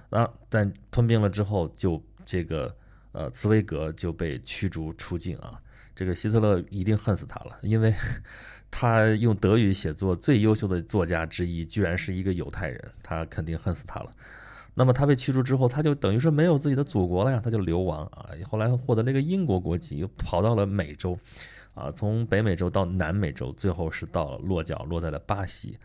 [0.08, 2.76] 那但吞并了之后，就这个
[3.12, 5.60] 呃茨威格就被驱逐出境啊。
[5.94, 7.94] 这个希特勒一定恨死他了，因为
[8.70, 14.14] 他用德语写作最优秀的作家之一，居然是一个犹太人，他肯定恨死他了。
[14.72, 18.30] 那么他被驱逐之后，他就等于说没有自己的祖国了呀，他就流亡啊。
[18.48, 21.18] 后来获得了一个英国国籍，又跑到了美洲，
[21.74, 25.76] 啊，从北美洲到南美洲，最后是到落脚落在了巴西，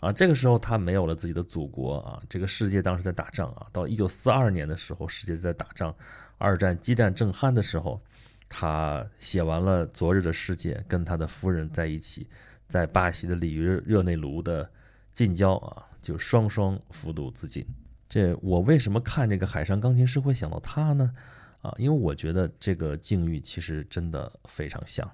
[0.00, 2.20] 啊，这个时候他没有了自己的祖国啊。
[2.28, 5.94] 这个世界当时在打仗啊，到一九四二年的时候，世界在打仗，
[6.38, 8.00] 二战激战正酣的时候，
[8.48, 12.26] 他写完了《昨日的世界》，跟他的夫人在一起，
[12.68, 14.68] 在巴西的里约热内卢的
[15.12, 17.64] 近郊啊，就双双服毒自尽。
[18.08, 21.14] 这我为什么看这个海上钢琴师会想到他呢？
[21.62, 25.08] 啊，因为我觉得这个境遇其实真的非常像。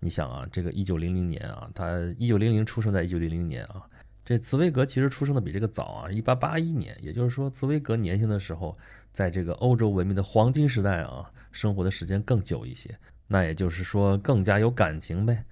[0.00, 3.86] 你想啊，这个一九零零年啊，他一九零零出生在一九零零年啊，
[4.24, 8.76] 这茨威格其实出生的比这个早啊，一八八一年，也就是说茨威格年轻的时候，
[9.12, 12.90] 在这个欧洲文明的黄金时代啊，生活的时间更久一些，
[13.28, 15.44] 那也就是说更加有感情呗。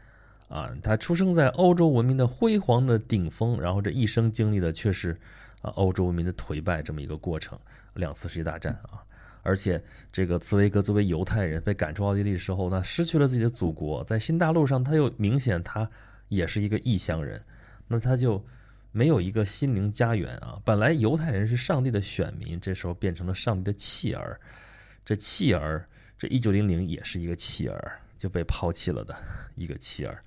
[0.49, 5.17] 啊，他出生在欧洲文明的辉煌的顶峰，然后这一生经历的却是。
[5.63, 7.59] 啊，欧洲文明的颓败这么一个过程，
[7.93, 9.05] 两次世界大战啊，
[9.43, 9.79] 而且
[10.11, 15.87] 这个茨威格作为犹太人被赶出奥地利之后呢，失去了自己的祖国，在新大陆上他又明显他
[16.29, 17.45] 也是一个异乡人，
[17.87, 18.43] 那他就
[18.93, 20.61] 没有一个心灵家园啊。
[20.65, 24.41] 本来犹太人是上帝的选民，这时候变成了上帝的弃儿，
[25.05, 29.17] 这弃儿，这一九零零也是一个弃儿，就被抛弃了的
[29.55, 30.23] 一个弃儿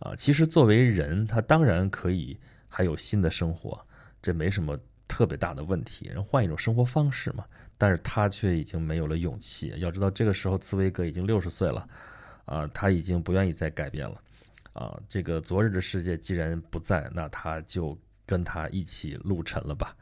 [0.00, 0.14] 啊。
[0.16, 3.84] 其实作为人，他当然可以还有新的生活。
[4.22, 7.44] 这没什么特别大的问题，人换一种生活方式嘛。
[7.78, 9.72] 但是他却已经没有了勇气。
[9.76, 11.88] 要知道，这个时候茨威格已经六十岁了，
[12.46, 14.20] 啊，他已经不愿意再改变了，
[14.76, 19.96] 啊，这个昨日的世界既然不在，那他就跟他一起陆沉了吧。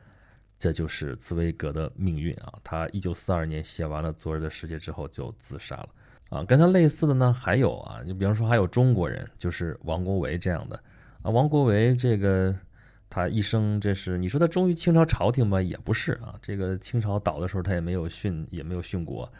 [0.58, 2.52] 这就是茨威格的命运啊。
[2.62, 5.88] 他一九四二年写完了《昨日的世界》之后就自杀了。
[6.30, 10.76] 啊，跟他类似的呢还有啊，你比方说还有中国人，就是王国维这样的
[11.22, 11.30] 啊。
[11.30, 12.54] 王国维这个。
[13.10, 15.62] 他一生，这是你说他忠于清朝朝廷吧？
[15.62, 16.34] 也不是啊。
[16.42, 19.32] 这个清朝倒的时候，他也没有殉，也没有殉国。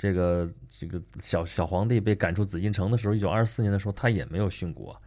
[0.00, 4.98] 这个这个小小皇帝被赶出紫禁城的时候，一九二四年的时候，他也没有殉国。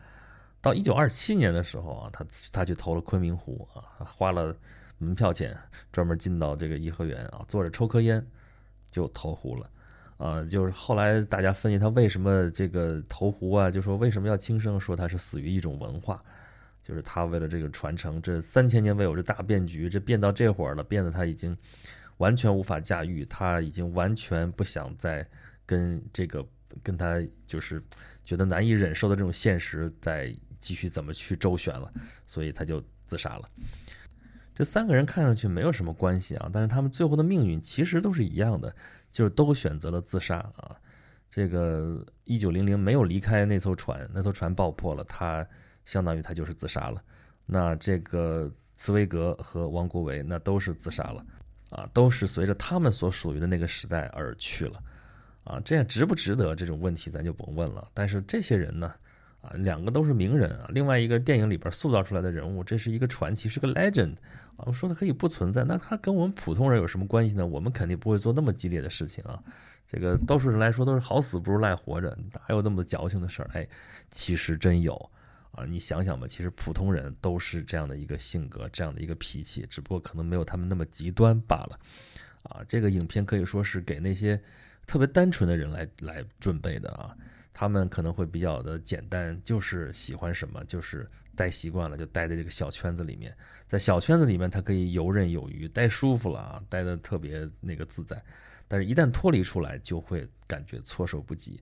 [0.62, 4.56] 到一九二七年的时候啊，他他去投了昆明湖啊，花了
[5.00, 5.58] 门票钱，
[5.92, 8.24] 专门进到这个颐和园啊，坐着抽颗烟
[8.92, 9.68] 就投湖了。
[10.18, 16.24] 啊，就是后来大家分析他为什么这个投湖啊，就说为什么要轻生，说他是死于一种文化。
[16.84, 21.56] 就是他为了这个传承，这三千年未有这大变局，这变到这会儿了，变得他已经
[22.17, 25.28] 完全无法驾驭，他已经完全不想再
[25.65, 26.45] 跟这个
[26.82, 27.82] 跟他就是
[28.23, 31.91] 觉得难以忍受的这种现实再继续怎么去周旋了，
[32.26, 33.43] 所以他就自杀了。
[34.56, 38.76] 这三个人看上去没有什么关系啊，但是他们最后的命运其实都是一样的，
[39.12, 40.76] 就是都选择了自杀啊。
[41.30, 45.47] 这个一九零零没有离开那艘船，那艘船爆破了，他。
[45.86, 47.04] 相当于他就是自杀了，
[47.45, 51.21] 那这个茨威格和王国维那都是自杀了，
[51.74, 54.80] 啊，都是随着他们所属于的那个时代而去了，
[55.44, 57.90] 啊，这样值不值得这种问题咱就甭问了。
[57.96, 58.94] 但是这些人呢，
[59.42, 64.14] 啊，两个都是名人啊，另外一个电影里边塑造出来的人物，这是一个传奇，是个 legend，
[64.56, 67.48] 啊，我说的可以不存在，那他跟我们普通人有什么关系呢？
[67.48, 69.42] 我们肯定不会做那么激烈的事情啊。
[69.88, 73.50] 这个多数人来说都是好死不如赖活着，哪有那么多矫情的事儿？
[73.54, 73.68] 哎，
[74.12, 75.10] 其实真有。
[75.54, 81.80] 啊，你想想吧，其实普通人都是这样的一个性格，这样的一个脾气，只不过可能没有他们那么极端罢了。
[82.44, 84.42] 啊，这个影片可以说是给那些
[84.86, 87.16] 特别单纯的人来来准备的啊，
[87.54, 93.36] 他们可能会比较的简单，就是喜欢什么，就是待习惯了，就待在这个小圈子里面，
[93.68, 98.22] 在小圈子里面，他可以游刃有余，待舒服了啊，待的特别那个自在。
[98.68, 101.62] 但是，一旦脱离出来，就会感觉措手不及。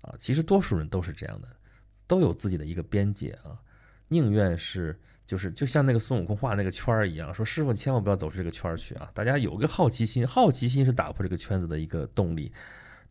[0.00, 1.48] 啊，其实多数人都是这样的。
[2.12, 3.56] 都有自己的一个边界啊，
[4.08, 9.10] 宁愿是就是就像那个孙悟空画那个圈儿一样，说师傅千万不要走出这个圈儿去啊！
[9.14, 12.52] 大家有个好奇心，好奇心是打破这个圈子的一个动力。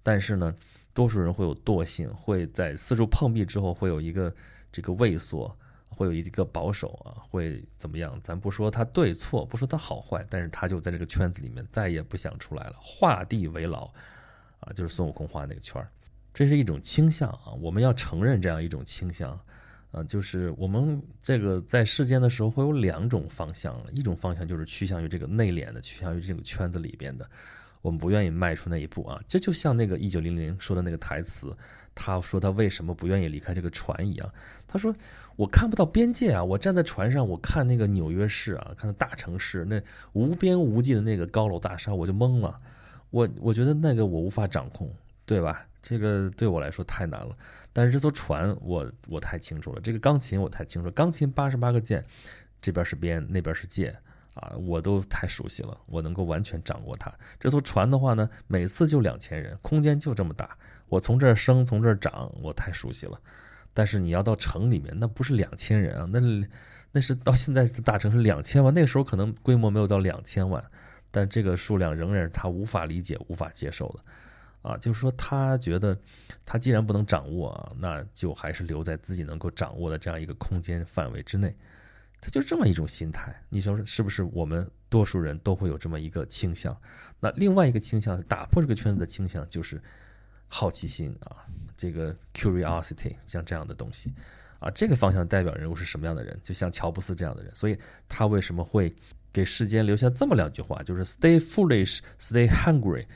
[0.04, 0.56] 但是呢，
[0.94, 4.32] 多数人会有惰性，会在四处碰壁之后会有一个
[4.72, 5.58] 这个畏缩，
[5.90, 8.20] 会有一个保守啊，会怎么样？
[8.22, 13.92] 咱不说他对错，不说他好坏，但是他就在这个圈子里面再也不想出来了，画地为牢
[14.60, 14.72] 啊！
[14.76, 15.90] 就是孙悟空画那个圈儿。
[16.34, 19.38] 这是一种倾向啊，我们要承认这样一种倾向，
[19.92, 27.30] 啊，就是我们这个在世间的时候会有两种方向，一种方向就是趋向于这个内敛的，趋向于这个圈子里边的，
[27.82, 29.22] 我们不愿意迈出那一步啊。
[29.28, 31.54] 这就像那个一九零零说的那个台词，
[31.94, 34.34] 他说他为什么不愿意离开这个船一样，
[34.66, 34.96] 他说
[35.36, 39.82] 我看不到边界啊，我站在船上，我看那个纽约市啊，看到大城市那
[40.14, 42.58] 无边无际的那个高楼大厦，我就懵了，
[43.10, 44.90] 我我觉得那个我无法掌控。
[45.24, 45.66] 对吧？
[45.82, 47.36] 这个对我来说太难了。
[47.74, 49.82] 但是这艘船，我我太清楚了。
[49.82, 52.04] 这个钢琴我太清楚，钢琴八十八个键，
[52.62, 53.98] 这边是边，那边是键
[54.34, 57.10] 啊，我都太熟悉了，我能够完全掌握它。
[57.40, 60.58] 这艘船的话呢，每次就两千人，空间就这么大，
[60.90, 63.20] 我从这儿升，从这儿涨，我太熟悉了。
[63.74, 66.20] 但是你要到城里面，那不是两千人啊，那
[66.92, 70.62] 那是到现在的大城市两千万，那个时候可能规模没有到两千万，
[71.10, 74.04] 但这个数量仍然是他无法理解、无法接受的。
[74.62, 75.98] 啊，就是说，他觉得
[76.46, 81.56] 他既然不能掌握啊，那就还是留在自己能够掌握的这样一个空间范围之内。
[82.24, 84.22] 他就这么一种心态，你说是不是？
[84.22, 86.80] 我们多数人都会有这么一个倾向。
[87.20, 89.82] 那另外一个倾向，打破这个圈子的倾向，就是
[90.48, 91.44] 好奇心啊，
[91.76, 94.14] 这个 curiosity，像这样的东西
[94.60, 96.40] 啊，这个方向代表人物是什么样的人？
[96.44, 97.52] 就像乔布斯这样的人。
[97.56, 97.76] 所以
[98.08, 98.96] 他为什么会
[99.34, 100.84] 给世间留下这么两句话？
[100.84, 103.08] 就是 “Stay foolish, stay hungry”，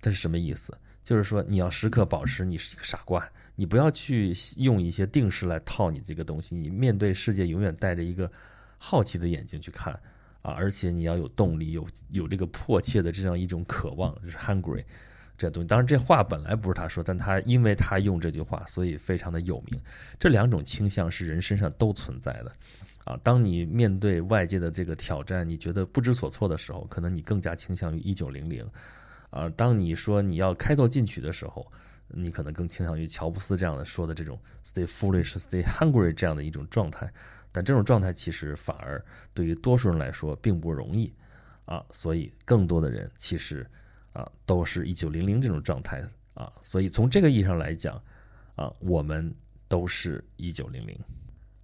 [0.00, 0.74] 这是什么意思？
[1.04, 3.22] 就是说，你要时刻保持你是一个傻瓜，
[3.54, 6.56] 你不要去用一些定式来套你这个东西。
[6.56, 8.28] 你面对世界，永远带着一个
[8.78, 9.92] 好奇的眼睛去看
[10.40, 14.82] 啊，而且你要有动力，有有这个迫切的这样一种渴望，就是 hungry
[15.36, 15.66] 这东西。
[15.66, 19.78] 当然，这话本来不是他说，但他因为他用这句话，所以非常的有名。
[20.18, 22.52] 这两种倾向是人身上都存在的
[23.04, 23.20] 啊。
[23.22, 28.66] 当你面对外界的这个挑战，你觉得不知所措的时候，可能你更加倾向于一九零零。
[29.34, 31.66] 啊，当你说你要开拓进取的时候，
[32.06, 37.12] 你可能更倾向于乔布斯这样的说的这种 “stay foolish, stay hungry” 这样的一种状态。
[37.50, 41.12] 但这种状态其实反而对于多数人来说并不容易
[41.64, 43.68] 啊，所以更多的人其实
[44.12, 46.00] 啊都是一九零零这种状态
[46.34, 46.52] 啊。
[46.62, 48.00] 所以从这个意义上来讲
[48.54, 49.34] 啊，我们
[49.66, 50.96] 都是一九零零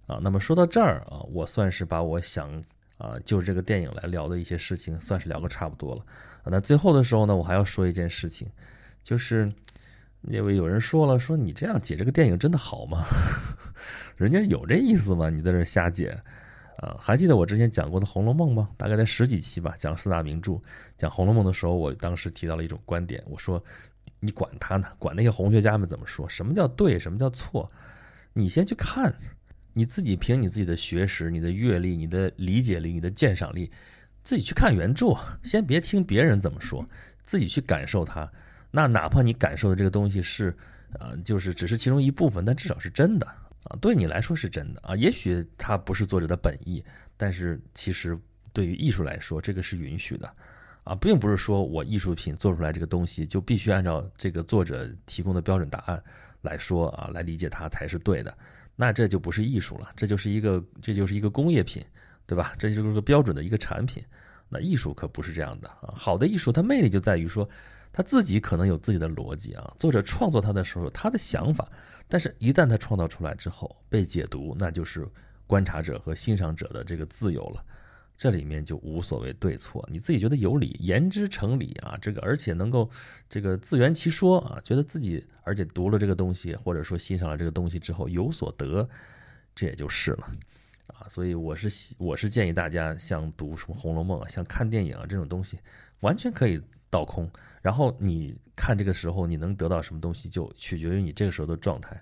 [0.07, 0.19] 啊。
[0.21, 2.61] 那么说到这儿啊，我算是把我想。
[2.97, 6.05] 啊，就是这个电影来聊的一些事情，算是聊个差不多了。
[6.43, 8.47] 啊那最后的时候呢，我还要说一件事情，
[9.03, 9.51] 就是
[10.23, 13.03] 因为有人说了，说你这样解这个电影真的好吗？
[14.17, 15.29] 人家有这意思吗？
[15.29, 16.09] 你在这瞎解
[16.77, 16.95] 啊？
[16.99, 18.69] 还记得我之前讲过的《红楼梦》吗？
[18.77, 20.59] 大概在十几期吧，讲四大名著，
[20.97, 23.63] 讲《红楼梦》的时候，我当时提到了一种观点，我说
[24.19, 27.71] 你管他呢，管那些红学家们怎么说，什么叫对，什么叫错，
[28.33, 29.13] 你先去看。
[29.73, 33.71] 你自己凭你自己的学识、你的阅历、你的理解力、你的鉴赏力，
[34.23, 36.87] 自己去看原著，先别听别人怎么说，
[37.23, 38.31] 自己去感受它。
[38.69, 40.55] 那哪怕你感受的这个东西是，
[40.99, 43.27] 啊，就是只是其中一部分，但至少是真的
[43.65, 44.95] 啊，对你来说是真的啊。
[44.95, 46.83] 也许它不是作者的本意，
[47.17, 48.17] 但是其实
[48.53, 50.31] 对于艺术来说，这个是允许的
[50.83, 56.01] 啊，并不是说我艺术品做出来这个东西就必须按照这个作者提供的标准答案
[56.41, 58.35] 来说啊，来理解它才是对的。
[58.75, 61.85] 那这就不是艺术了，这就是一个，这就是一个工业品，
[62.31, 62.53] 对吧？
[62.57, 64.01] 这就是个标准的一个产品。
[64.47, 65.91] 那艺术可不是这样的啊！
[65.93, 67.45] 好的艺术，它魅力就在于说，
[67.91, 69.73] 他自己可能有自己的逻辑啊。
[69.77, 71.69] 作者创作它的时候，他的想法，
[72.07, 75.05] 但是一旦他创造出来之后被解读，那就是
[75.45, 77.61] 观察者和欣赏者的这个自由了。
[78.15, 82.89] 这里面就无所谓对错，你自己觉得有理，言之成理啊，这个而且能够
[83.27, 88.87] 这个自圆其说啊，觉得自己而且读了这个东西或者说欣赏了这个东西之后有所得，
[89.53, 90.31] 这也就是了
[90.87, 91.07] 啊。
[91.07, 95.57] 所以我是我是建议大家像读什么《红楼梦》啊，像看电影啊这种东西，
[96.01, 97.29] 完全可以倒空，
[97.61, 102.01] 然后你看这个时候你能得到什么东西，就取决于你这个时候的状态。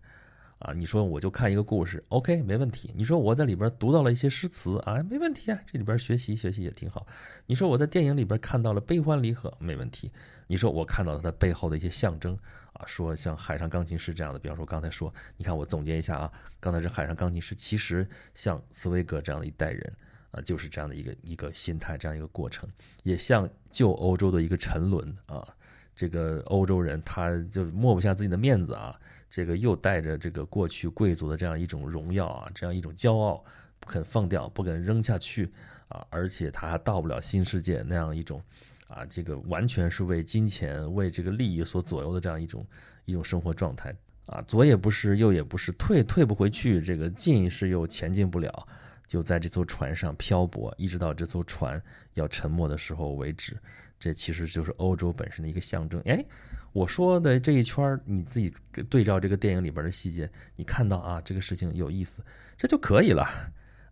[0.59, 2.93] 啊，你说我就看一个故事，OK，没问题。
[2.93, 7.07] 你说我在里边读到了一些诗词啊，没问题啊，这里边学习学习也挺好。
[7.45, 10.11] 你说我在电影里边看到了悲欢离合，没问题。
[10.47, 12.37] 你说我看到了它背后的一些象征
[12.79, 19.93] 啊，说像海上钢琴师这样的，比方说刚才说，你看我总结一下啊，刚才是海上钢琴师，其实像茨威格这样的一代人
[20.31, 22.67] 啊，就是这样的一个一个心态，这样一个过程，
[23.03, 25.45] 也像旧欧洲的一个沉沦啊，
[25.93, 28.97] 这个欧洲人他就抹不下自己的面子啊。
[29.29, 33.45] 这个又带着这个过去贵族的这样一种荣耀啊，这样一种骄傲，
[33.79, 35.51] 不肯放掉，不肯扔下去
[35.87, 38.41] 啊，而且他还到不了新世界那样一种
[38.89, 42.65] 啊，这个完全是为金钱、为这个利益所左右的这样一种
[43.05, 48.67] 一种生活状态啊，左也不是，右也不是，退退不回去，这个进是又前进不了，
[49.07, 51.81] 就在这艘船上漂泊，一直到这艘船
[52.15, 53.57] 要沉没的时候为止。
[53.97, 56.01] 这其实就是欧洲本身的一个象征。
[56.01, 56.25] 哎。
[56.71, 58.53] 我说的这一圈你自己
[58.91, 62.23] 对照这个电影里边的细节，你看到啊，这个事情有意思，
[62.59, 63.27] 这就可以了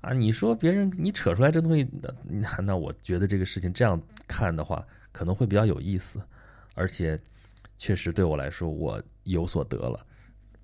[0.08, 0.14] 啊。
[0.14, 1.88] 你说别人你扯出来这东西，
[2.24, 6.22] 那那我觉得这个事情这样看的话，可能会比较有意思，
[6.76, 7.20] 而且
[7.78, 10.00] 确实对我来说我有所得了，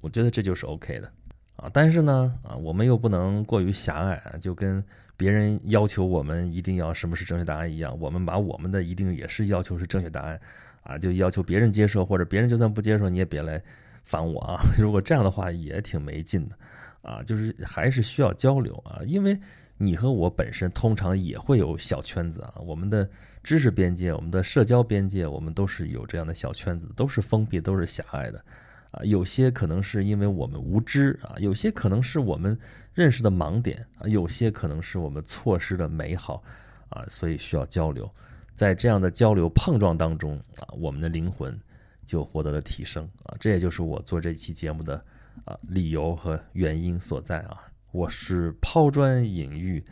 [0.01, 1.11] 我觉得这就是 OK 的
[1.55, 1.69] 啊。
[1.73, 4.83] 但是呢，啊，我们又不能过于狭隘啊，就跟
[5.17, 10.39] 别人要求我们一定要什么是正确答案一样，我们把我们的一定也是要求是正确答案。
[10.83, 13.63] 啊，就要求别人接受，或者别人就算不接受，你也别来
[14.03, 14.59] 烦我啊。
[14.77, 16.57] 如果这样的话，也挺没劲的
[17.03, 17.21] 啊。
[17.21, 19.39] 就是还是需要交流啊，因为
[19.77, 22.55] 你和我本身通常也会有小圈子啊。
[22.65, 23.07] 我们的
[23.43, 28.43] 知识边界、我们的社交边界，我们都是有这样的小圈子，都是封闭、都是狭隘的
[28.91, 29.03] 啊。
[29.03, 32.57] 有些可能是因为我们无知啊，有些可能是我们
[32.93, 36.41] 认识的盲点啊，有些可能是我们错失的美好
[36.89, 38.09] 啊，所以需要交流。
[38.55, 41.59] 在这样的交流碰撞当中啊，我们的灵魂
[42.05, 45.03] 就获得了提升啊，这也就是我做这期节目的
[45.45, 47.67] 啊理由和原因所在啊。
[47.91, 49.85] 我是抛砖引玉，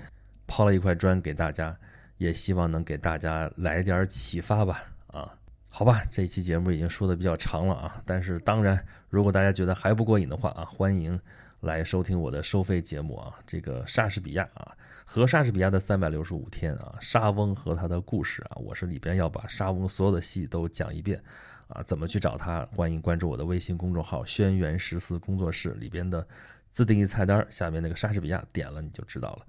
[0.47, 1.77] 抛了一块砖给大家，
[2.17, 5.31] 也希望能给大家来点启发吧啊。
[5.69, 11.17] 好吧，这一期节目已经说的比较长了啊，但是当然，如果大家觉得还不过瘾的话啊，欢迎
[11.61, 14.75] 来收听我的收费节目啊，这个莎士比亚啊。
[15.05, 21.21] 和莎士比亚的三百六十五天啊，莎翁和他的故事啊，我是里边要把莎翁所有的戏都讲一遍
[21.71, 21.83] 啊。
[21.83, 22.65] 怎么去找他？
[22.75, 26.25] 欢迎关注我的微信公众号“轩辕十四工作室”里边的
[26.71, 29.45] 自定义菜单下面那个莎士比亚，点了你就知道了。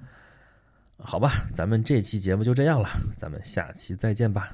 [0.99, 4.53] 好吧，咱们这期节目就这样了，咱们下期再见吧。